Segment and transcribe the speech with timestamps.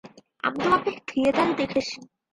[0.43, 1.95] আমি তোমাকে থিয়েটারে দেখেছি।